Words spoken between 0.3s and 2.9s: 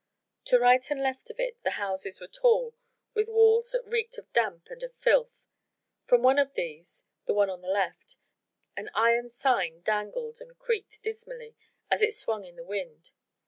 To right and left of it the houses were tall,